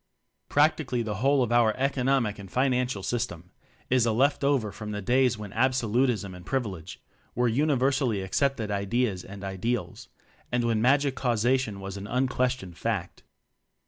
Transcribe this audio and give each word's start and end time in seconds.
Prac 0.49 0.77
tically 0.77 1.05
the 1.05 1.17
whole 1.21 1.43
of 1.43 1.51
our 1.51 1.77
"Economic 1.77 2.39
and 2.39 2.49
Financial 2.49 3.03
System" 3.03 3.51
is 3.91 4.03
a 4.07 4.11
left 4.11 4.43
over 4.43 4.71
from 4.71 4.89
the 4.89 4.99
days 5.03 5.37
when 5.37 5.53
absolutism 5.53 6.33
and 6.33 6.43
privilege 6.43 6.99
were 7.35 7.47
universally 7.47 8.21
accepted 8.23 8.71
ideas 8.71 9.23
and 9.23 9.43
ideals; 9.43 10.07
and 10.51 10.63
when 10.63 10.81
magic 10.81 11.13
causation 11.13 11.79
was 11.79 11.97
an 11.97 12.07
unquestioned 12.07 12.79
"fact." 12.79 13.21